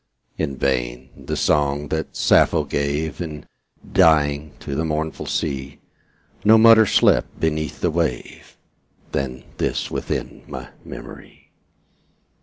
[0.39, 3.45] In vain: the song that Sappho gave, In
[3.93, 5.77] dying, to the mournful sea,
[6.43, 8.57] Not muter slept beneath the wave
[9.11, 11.51] Than this within my memory.